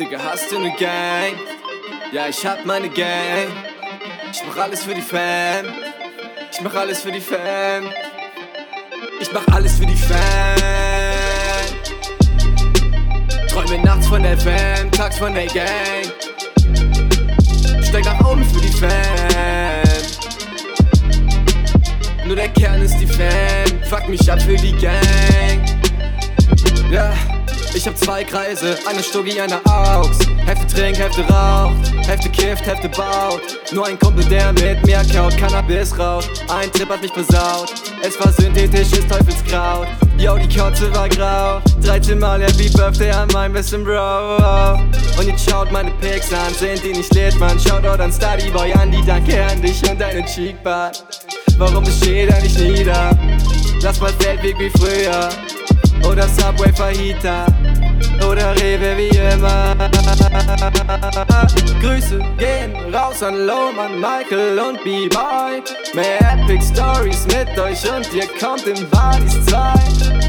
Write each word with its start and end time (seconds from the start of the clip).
Digga, 0.00 0.18
hast 0.18 0.50
du 0.50 0.58
ne 0.58 0.72
Gang? 0.78 1.36
Ja, 2.10 2.26
ich 2.26 2.46
hab 2.46 2.64
meine 2.64 2.88
Gang. 2.88 3.52
Ich 4.32 4.42
mach 4.46 4.56
alles 4.56 4.82
für 4.82 4.94
die 4.94 5.02
Fam. 5.02 5.66
Ich 6.50 6.60
mach 6.62 6.74
alles 6.74 7.02
für 7.02 7.12
die 7.12 7.20
Fam. 7.20 7.92
Ich 9.20 9.30
mach 9.30 9.46
alles 9.54 9.76
für 9.76 9.84
die 9.84 9.94
Fam. 9.94 10.16
Träume 13.46 13.84
nachts 13.84 14.06
von 14.08 14.22
der 14.22 14.38
Fam, 14.38 14.90
tags 14.90 15.18
von 15.18 15.34
der 15.34 15.44
Gang. 15.48 16.10
Steig 17.82 18.06
nach 18.06 18.20
oben 18.26 18.42
für 18.42 18.60
die 18.62 18.72
Fam. 18.72 18.90
Nur 22.24 22.36
der 22.36 22.48
Kern 22.48 22.80
ist 22.80 22.96
die 22.96 23.06
Fam. 23.06 23.82
Fuck 23.84 24.08
mich 24.08 24.32
ab 24.32 24.40
für 24.40 24.56
die 24.56 24.72
Gang. 24.78 25.60
Ja. 26.90 27.12
Ich 27.72 27.86
hab 27.86 27.96
zwei 27.96 28.24
Kreise, 28.24 28.76
eine 28.86 29.02
Stuggi, 29.02 29.40
eine 29.40 29.64
Aux. 29.64 30.10
Hälfte 30.44 30.66
trinkt, 30.66 30.98
Hälfte 30.98 31.22
raucht, 31.22 31.76
Hälfte 32.06 32.28
kifft, 32.28 32.66
Hälfte 32.66 32.88
baut. 32.88 33.40
Nur 33.72 33.86
ein 33.86 33.98
Kumpel, 33.98 34.24
der 34.24 34.52
mit 34.52 34.84
mir 34.84 35.02
kaut, 35.12 35.36
Cannabis 35.36 35.96
raucht. 35.96 36.28
Ein 36.48 36.70
Trip 36.72 36.88
hat 36.88 37.00
mich 37.00 37.12
versaut, 37.12 37.72
es 38.02 38.18
war 38.18 38.32
synthetisches 38.32 39.06
Teufelskraut. 39.06 39.86
Yo, 40.18 40.36
die 40.36 40.54
Kotze 40.54 40.92
war 40.94 41.08
grau, 41.08 41.62
13 41.82 42.18
Mal 42.18 42.42
Happy 42.42 42.68
Birthday 42.68 43.10
an 43.10 43.28
meinem 43.32 43.52
besten 43.52 43.84
Bro. 43.84 44.74
Und 45.18 45.26
jetzt 45.26 45.48
schaut 45.48 45.70
meine 45.70 45.92
Pics 46.00 46.32
an, 46.32 46.52
sind 46.52 46.82
die 46.84 46.92
nicht 46.92 47.14
lit, 47.14 47.38
man. 47.38 47.58
Shoutout 47.58 48.02
an 48.02 48.12
Study 48.12 48.50
Boy, 48.50 48.72
an 48.72 48.90
die 48.90 49.04
danke 49.06 49.42
an 49.44 49.62
dich 49.62 49.80
und 49.88 50.00
deine 50.00 50.24
Cheekbar. 50.24 50.90
Warum 51.56 51.84
besteht 51.84 52.30
er 52.30 52.42
nicht 52.42 52.58
nieder? 52.58 53.16
Lass 53.80 54.00
mal 54.00 54.12
Feldweg 54.18 54.58
wie 54.58 54.70
früher. 54.70 55.30
Oder 56.08 56.28
Subway 56.28 56.72
Fajita. 56.72 57.46
Oder 58.28 58.54
Rewe 58.56 58.96
wie 58.96 59.16
immer. 59.16 59.76
Grüße 61.80 62.18
gehen 62.38 62.74
raus 62.94 63.22
an 63.22 63.46
Lohmann, 63.46 64.00
Michael 64.00 64.58
und 64.58 64.82
B-Boy. 64.84 65.62
Mehr 65.94 66.20
Epic 66.32 66.64
Stories 66.64 67.26
mit 67.26 67.58
euch 67.58 67.82
und 67.90 68.12
ihr 68.12 68.26
kommt 68.38 68.66
in 68.66 68.88
Bodies 68.90 69.44
2 69.46 69.74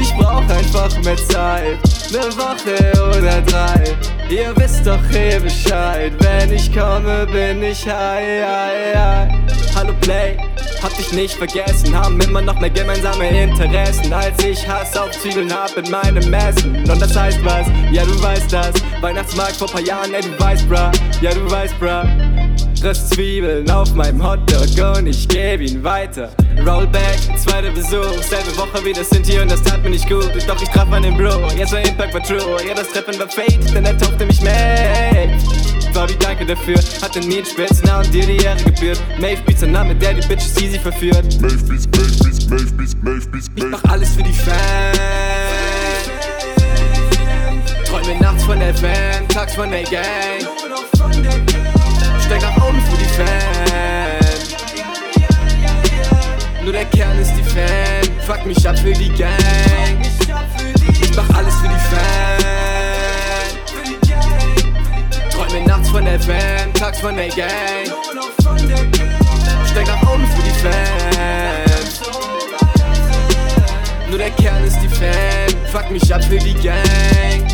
Ich 0.00 0.12
brauch 0.14 0.48
einfach 0.48 0.96
mehr 1.02 1.16
Zeit, 1.16 1.78
ne 2.10 2.24
Woche 2.36 2.92
oder 3.18 3.40
drei. 3.42 3.84
Ihr 4.30 4.56
wisst 4.56 4.86
doch 4.86 5.10
eh 5.12 5.38
Bescheid, 5.38 6.12
wenn 6.20 6.52
ich 6.52 6.72
komme 6.72 7.26
bin 7.26 7.62
ich 7.62 7.86
high, 7.86 8.42
high, 8.44 8.94
high. 8.96 9.28
Hallo 9.76 9.92
Play 10.00 10.36
hab 10.84 10.94
dich 10.98 11.12
nicht 11.12 11.34
vergessen, 11.34 11.96
haben 11.96 12.20
immer 12.20 12.42
noch 12.42 12.60
mehr 12.60 12.68
gemeinsame 12.68 13.26
Interessen, 13.28 14.12
als 14.12 14.44
ich 14.44 14.68
Hass 14.68 14.94
auf 14.96 15.10
Zwiebeln 15.12 15.50
hab 15.50 15.74
in 15.78 15.90
meinem 15.90 16.34
Essen. 16.34 16.76
Und 16.76 17.00
das 17.00 17.16
heißt 17.16 17.42
was? 17.42 17.66
Ja, 17.90 18.04
du 18.04 18.22
weißt 18.22 18.52
das. 18.52 18.74
Weihnachtsmarkt 19.00 19.56
vor 19.56 19.68
paar 19.68 19.80
Jahren, 19.80 20.12
ey, 20.12 20.20
du 20.20 20.38
weißt, 20.38 20.68
bra. 20.68 20.92
Ja, 21.22 21.32
du 21.32 21.50
weißt, 21.50 21.80
bra. 21.80 22.06
Riss 22.82 23.08
Zwiebeln 23.08 23.70
auf 23.70 23.94
meinem 23.94 24.22
Hotdog 24.22 24.98
und 24.98 25.06
ich 25.06 25.26
geb 25.26 25.62
ihn 25.62 25.82
weiter. 25.82 26.28
Rollback, 26.66 27.18
zweiter 27.38 27.70
Besuch, 27.70 28.22
selbe 28.22 28.54
Woche 28.58 28.84
wieder 28.84 29.02
Sinti 29.02 29.38
und 29.40 29.50
das 29.50 29.62
tat 29.62 29.82
mir 29.82 29.90
nicht 29.90 30.06
gut. 30.06 30.30
Doch 30.46 30.60
ich 30.60 30.68
traf 30.68 30.86
meinen 30.88 31.16
Bro, 31.16 31.48
jetzt 31.56 31.72
war 31.72 31.80
Impact 31.80 32.12
war 32.12 32.22
true. 32.22 32.58
Ja, 32.68 32.74
das 32.74 32.90
Treffen 32.90 33.18
war 33.18 33.28
Fate, 33.28 33.74
denn 33.74 33.86
er 33.86 33.96
taufte 33.96 34.26
mich 34.26 34.42
mit. 34.42 35.63
Fabi, 35.94 36.16
danke 36.18 36.44
dafür. 36.44 36.74
Hat 37.00 37.14
den 37.14 37.28
Need 37.28 37.46
Spitznamen 37.46 38.10
dir 38.10 38.26
die 38.26 38.38
Ehre 38.44 38.60
gebührt. 38.64 39.00
Maeve 39.20 39.40
Beats, 39.42 39.60
der 39.60 39.68
Name, 39.68 39.94
der 39.94 40.14
die 40.14 40.26
Bitches 40.26 40.60
easy 40.60 40.76
verführt. 40.76 41.40
Maeve 41.40 41.56
Beats, 41.62 41.86
Maeve 41.86 42.12
Beats, 42.24 42.46
Maeve 42.48 42.72
Beats, 42.72 42.96
Maeve 43.00 43.28
Beats, 43.28 43.50
Ich 43.54 43.64
mach 43.64 43.84
alles 43.84 44.10
für 44.16 44.24
die 44.24 44.32
Fans. 44.32 44.98
Träume 47.86 48.20
nachts 48.20 48.42
von 48.42 48.58
der 48.58 48.74
Van, 48.82 49.28
tags 49.28 49.54
von 49.54 49.70
der 49.70 49.84
Gang. 49.84 50.02
Steig 52.24 52.42
nach 52.42 52.56
oben 52.68 52.82
für 52.90 52.96
die 52.96 53.10
Fans. 53.14 54.56
Nur 56.64 56.72
der 56.72 56.86
Kern 56.86 57.16
ist 57.20 57.34
die 57.36 57.44
Fan. 57.44 58.02
Fuck 58.26 58.44
mich 58.46 58.68
ab 58.68 58.76
für 58.76 58.92
die 58.92 59.10
Gang. 59.10 60.00
Ich 61.00 61.16
mach 61.16 61.36
alles 61.36 61.54
für 61.54 61.68
die 61.68 61.94
Fans. 61.94 62.43
Van, 66.20 66.72
tags 66.74 67.00
von 67.00 67.16
der 67.16 67.28
Gang. 67.28 67.50
Steig 69.70 69.86
nach 69.86 70.02
oben 70.12 70.26
für 70.28 70.42
die 70.42 70.50
Fans. 70.60 72.00
Nur 74.08 74.18
der 74.18 74.30
Kern 74.30 74.64
ist 74.64 74.78
die 74.80 74.88
Fan. 74.88 75.12
Fuck 75.72 75.90
mich 75.90 76.14
ab 76.14 76.22
für 76.22 76.38
die 76.38 76.54
Gang. 76.54 77.53